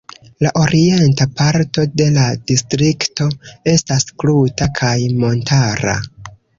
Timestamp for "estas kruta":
3.77-4.73